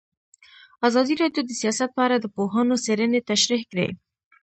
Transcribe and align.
ازادي 0.87 1.13
راډیو 1.21 1.43
د 1.45 1.51
سیاست 1.61 1.89
په 1.95 2.01
اړه 2.05 2.17
د 2.19 2.25
پوهانو 2.35 2.75
څېړنې 2.85 3.19
تشریح 3.29 3.63
کړې. 3.71 3.87